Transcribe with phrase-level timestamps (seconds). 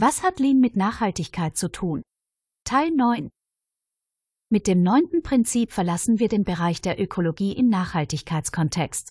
[0.00, 2.02] Was hat Lean mit Nachhaltigkeit zu tun?
[2.62, 3.30] Teil 9.
[4.48, 9.10] Mit dem neunten Prinzip verlassen wir den Bereich der Ökologie im Nachhaltigkeitskontext.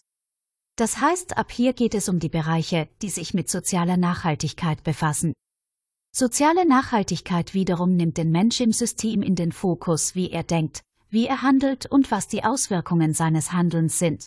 [0.78, 5.34] Das heißt, ab hier geht es um die Bereiche, die sich mit sozialer Nachhaltigkeit befassen.
[6.16, 11.28] Soziale Nachhaltigkeit wiederum nimmt den Mensch im System in den Fokus, wie er denkt, wie
[11.28, 14.26] er handelt und was die Auswirkungen seines Handelns sind.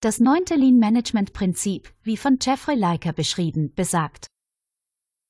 [0.00, 4.28] Das neunte Lean-Management-Prinzip, wie von Jeffrey Leiker beschrieben, besagt,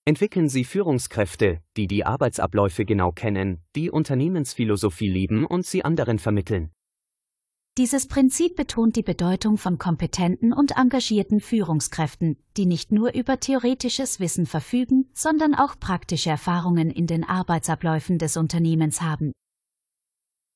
[0.08, 6.70] Entwickeln Sie Führungskräfte, die die Arbeitsabläufe genau kennen, die Unternehmensphilosophie lieben und sie anderen vermitteln.
[7.76, 14.18] Dieses Prinzip betont die Bedeutung von kompetenten und engagierten Führungskräften, die nicht nur über theoretisches
[14.18, 19.32] Wissen verfügen, sondern auch praktische Erfahrungen in den Arbeitsabläufen des Unternehmens haben.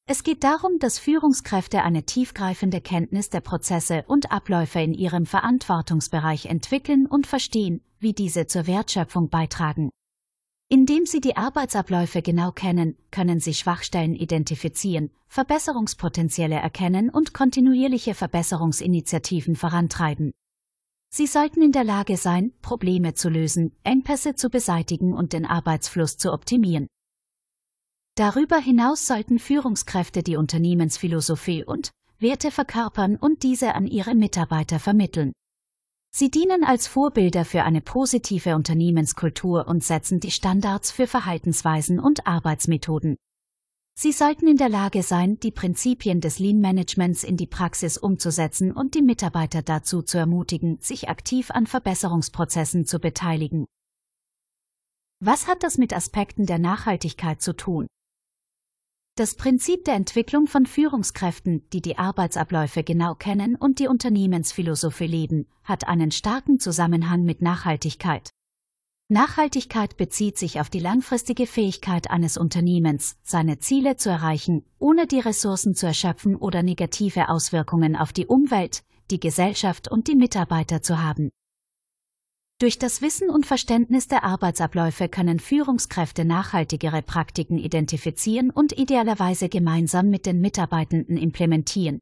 [0.09, 6.47] Es geht darum, dass Führungskräfte eine tiefgreifende Kenntnis der Prozesse und Abläufe in ihrem Verantwortungsbereich
[6.47, 9.91] entwickeln und verstehen, wie diese zur Wertschöpfung beitragen.
[10.69, 19.55] Indem Sie die Arbeitsabläufe genau kennen, können Sie Schwachstellen identifizieren, Verbesserungspotenziale erkennen und kontinuierliche Verbesserungsinitiativen
[19.55, 20.33] vorantreiben.
[21.15, 26.17] Sie sollten in der Lage sein, Probleme zu lösen, Engpässe zu beseitigen und den Arbeitsfluss
[26.17, 26.87] zu optimieren.
[28.15, 35.33] Darüber hinaus sollten Führungskräfte die Unternehmensphilosophie und Werte verkörpern und diese an ihre Mitarbeiter vermitteln.
[36.15, 42.27] Sie dienen als Vorbilder für eine positive Unternehmenskultur und setzen die Standards für Verhaltensweisen und
[42.27, 43.17] Arbeitsmethoden.
[43.95, 48.73] Sie sollten in der Lage sein, die Prinzipien des Lean Managements in die Praxis umzusetzen
[48.73, 53.65] und die Mitarbeiter dazu zu ermutigen, sich aktiv an Verbesserungsprozessen zu beteiligen.
[55.19, 57.87] Was hat das mit Aspekten der Nachhaltigkeit zu tun?
[59.15, 65.47] Das Prinzip der Entwicklung von Führungskräften, die die Arbeitsabläufe genau kennen und die Unternehmensphilosophie leben,
[65.65, 68.31] hat einen starken Zusammenhang mit Nachhaltigkeit.
[69.11, 75.21] Nachhaltigkeit bezieht sich auf die langfristige Fähigkeit eines Unternehmens, seine Ziele zu erreichen, ohne die
[75.21, 81.03] Ressourcen zu erschöpfen oder negative Auswirkungen auf die Umwelt, die Gesellschaft und die Mitarbeiter zu
[81.03, 81.29] haben.
[82.63, 90.11] Durch das Wissen und Verständnis der Arbeitsabläufe können Führungskräfte nachhaltigere Praktiken identifizieren und idealerweise gemeinsam
[90.11, 91.99] mit den Mitarbeitenden implementieren.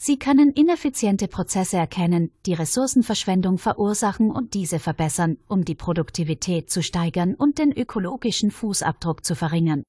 [0.00, 6.80] Sie können ineffiziente Prozesse erkennen, die Ressourcenverschwendung verursachen und diese verbessern, um die Produktivität zu
[6.80, 9.82] steigern und den ökologischen Fußabdruck zu verringern.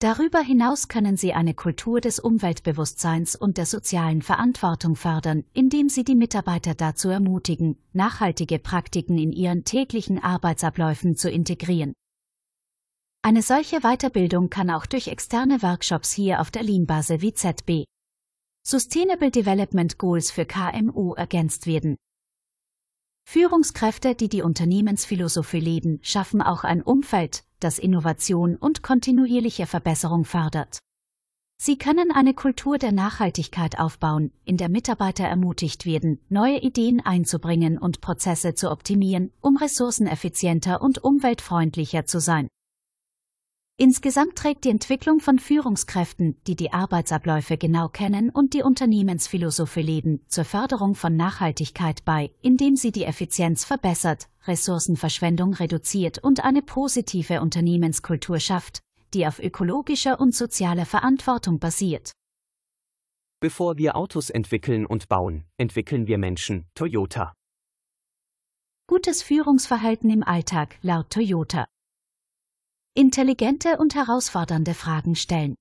[0.00, 6.04] Darüber hinaus können sie eine Kultur des Umweltbewusstseins und der sozialen Verantwortung fördern, indem sie
[6.04, 11.92] die Mitarbeiter dazu ermutigen, nachhaltige Praktiken in ihren täglichen Arbeitsabläufen zu integrieren.
[13.20, 17.84] Eine solche Weiterbildung kann auch durch externe Workshops hier auf der Lean-Base wie ZB
[18.66, 21.96] Sustainable Development Goals für KMU ergänzt werden.
[23.28, 30.78] Führungskräfte, die die Unternehmensphilosophie leben, schaffen auch ein Umfeld, das Innovation und kontinuierliche Verbesserung fördert.
[31.62, 37.76] Sie können eine Kultur der Nachhaltigkeit aufbauen, in der Mitarbeiter ermutigt werden, neue Ideen einzubringen
[37.76, 42.48] und Prozesse zu optimieren, um ressourceneffizienter und umweltfreundlicher zu sein.
[43.82, 50.20] Insgesamt trägt die Entwicklung von Führungskräften, die die Arbeitsabläufe genau kennen und die Unternehmensphilosophie leben,
[50.28, 57.40] zur Förderung von Nachhaltigkeit bei, indem sie die Effizienz verbessert, Ressourcenverschwendung reduziert und eine positive
[57.40, 58.80] Unternehmenskultur schafft,
[59.14, 62.12] die auf ökologischer und sozialer Verantwortung basiert.
[63.40, 67.32] Bevor wir Autos entwickeln und bauen, entwickeln wir Menschen, Toyota.
[68.86, 71.64] Gutes Führungsverhalten im Alltag laut Toyota.
[72.96, 75.54] Intelligente und herausfordernde Fragen stellen.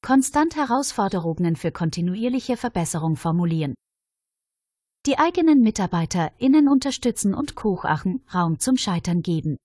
[0.00, 3.74] Konstant Herausforderungen für kontinuierliche Verbesserung formulieren.
[5.04, 9.58] Die eigenen MitarbeiterInnen unterstützen und Kochachen Raum zum Scheitern geben.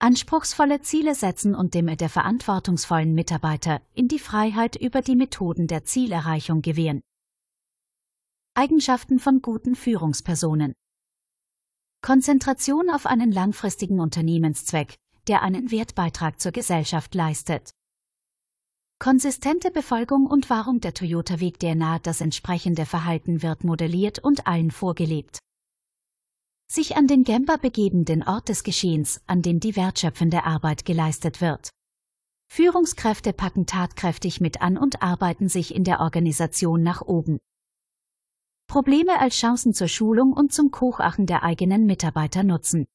[0.00, 5.84] Anspruchsvolle Ziele setzen und dem der verantwortungsvollen Mitarbeiter in die Freiheit über die Methoden der
[5.84, 7.00] Zielerreichung gewähren.
[8.54, 10.72] Eigenschaften von guten Führungspersonen.
[12.04, 14.96] Konzentration auf einen langfristigen Unternehmenszweck,
[15.28, 17.70] der einen Wertbeitrag zur Gesellschaft leistet.
[18.98, 25.38] Konsistente Befolgung und Wahrung der Toyota-Weg-DNA, das entsprechende Verhalten wird modelliert und allen vorgelebt.
[26.70, 31.40] Sich an den Gemba begeben, den Ort des Geschehens, an dem die wertschöpfende Arbeit geleistet
[31.40, 31.70] wird.
[32.48, 37.38] Führungskräfte packen tatkräftig mit an und arbeiten sich in der Organisation nach oben.
[38.68, 42.86] Probleme als Chancen zur Schulung und zum Kochachen der eigenen Mitarbeiter nutzen.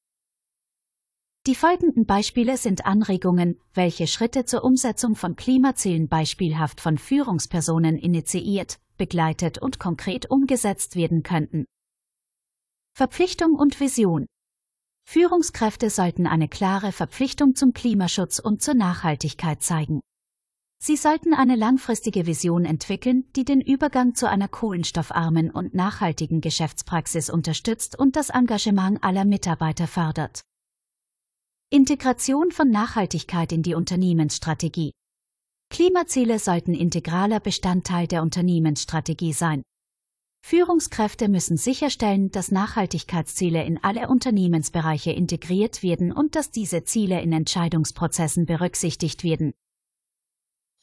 [1.48, 8.80] Die folgenden Beispiele sind Anregungen, welche Schritte zur Umsetzung von Klimazielen beispielhaft von Führungspersonen initiiert,
[8.98, 11.64] begleitet und konkret umgesetzt werden könnten.
[12.94, 14.26] Verpflichtung und Vision.
[15.06, 20.02] Führungskräfte sollten eine klare Verpflichtung zum Klimaschutz und zur Nachhaltigkeit zeigen.
[20.84, 27.30] Sie sollten eine langfristige Vision entwickeln, die den Übergang zu einer kohlenstoffarmen und nachhaltigen Geschäftspraxis
[27.30, 30.42] unterstützt und das Engagement aller Mitarbeiter fördert.
[31.78, 34.94] Integration von Nachhaltigkeit in die Unternehmensstrategie.
[35.70, 39.62] Klimaziele sollten integraler Bestandteil der Unternehmensstrategie sein.
[40.44, 47.32] Führungskräfte müssen sicherstellen, dass Nachhaltigkeitsziele in alle Unternehmensbereiche integriert werden und dass diese Ziele in
[47.32, 49.54] Entscheidungsprozessen berücksichtigt werden.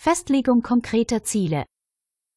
[0.00, 1.64] Festlegung konkreter Ziele.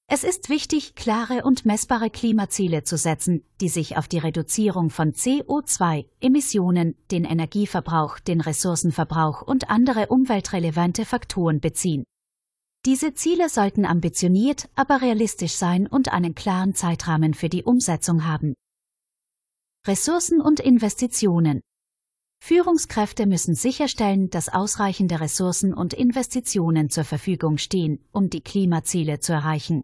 [0.09, 5.11] Es ist wichtig, klare und messbare Klimaziele zu setzen, die sich auf die Reduzierung von
[5.11, 12.05] CO2-Emissionen, den Energieverbrauch, den Ressourcenverbrauch und andere umweltrelevante Faktoren beziehen.
[12.85, 18.53] Diese Ziele sollten ambitioniert, aber realistisch sein und einen klaren Zeitrahmen für die Umsetzung haben.
[19.85, 21.59] Ressourcen und Investitionen.
[22.41, 29.33] Führungskräfte müssen sicherstellen, dass ausreichende Ressourcen und Investitionen zur Verfügung stehen, um die Klimaziele zu
[29.33, 29.83] erreichen.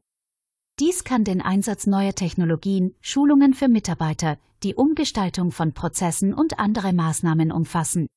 [0.80, 6.94] Dies kann den Einsatz neuer Technologien, Schulungen für Mitarbeiter, die Umgestaltung von Prozessen und andere
[6.94, 8.08] Maßnahmen umfassen.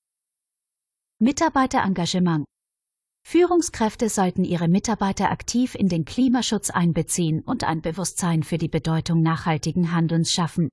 [1.19, 2.47] Mitarbeiterengagement
[3.27, 9.21] Führungskräfte sollten ihre Mitarbeiter aktiv in den Klimaschutz einbeziehen und ein Bewusstsein für die Bedeutung
[9.21, 10.71] nachhaltigen Handelns schaffen.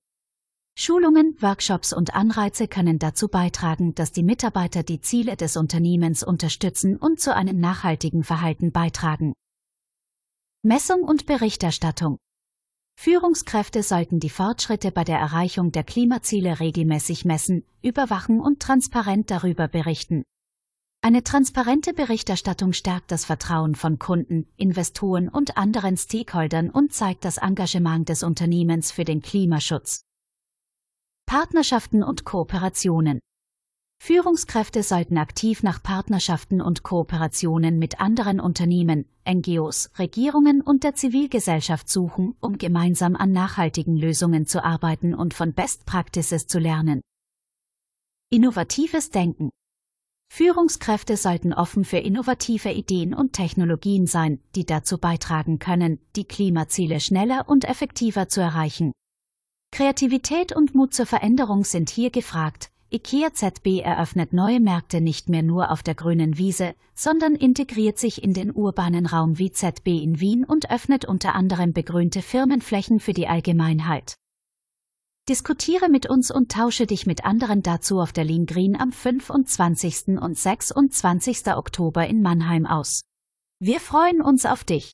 [0.77, 6.95] Schulungen, Workshops und Anreize können dazu beitragen, dass die Mitarbeiter die Ziele des Unternehmens unterstützen
[6.95, 9.33] und zu einem nachhaltigen Verhalten beitragen.
[10.65, 12.19] Messung und Berichterstattung
[12.97, 19.67] Führungskräfte sollten die Fortschritte bei der Erreichung der Klimaziele regelmäßig messen, überwachen und transparent darüber
[19.67, 20.23] berichten.
[21.01, 27.39] Eine transparente Berichterstattung stärkt das Vertrauen von Kunden, Investoren und anderen Stakeholdern und zeigt das
[27.39, 30.05] Engagement des Unternehmens für den Klimaschutz.
[31.25, 33.19] Partnerschaften und Kooperationen
[34.05, 41.87] Führungskräfte sollten aktiv nach Partnerschaften und Kooperationen mit anderen Unternehmen, NGOs, Regierungen und der Zivilgesellschaft
[41.87, 46.99] suchen, um gemeinsam an nachhaltigen Lösungen zu arbeiten und von Best Practices zu lernen.
[48.29, 49.51] Innovatives Denken
[50.33, 56.99] Führungskräfte sollten offen für innovative Ideen und Technologien sein, die dazu beitragen können, die Klimaziele
[56.99, 58.91] schneller und effektiver zu erreichen.
[59.71, 62.72] Kreativität und Mut zur Veränderung sind hier gefragt.
[62.93, 68.21] IKEA ZB eröffnet neue Märkte nicht mehr nur auf der grünen Wiese, sondern integriert sich
[68.21, 73.13] in den urbanen Raum wie ZB in Wien und öffnet unter anderem begrünte Firmenflächen für
[73.13, 74.13] die Allgemeinheit.
[75.27, 80.19] Diskutiere mit uns und tausche dich mit anderen dazu auf der Lean Green am 25.
[80.21, 81.47] und 26.
[81.47, 83.01] Oktober in Mannheim aus.
[83.59, 84.93] Wir freuen uns auf dich.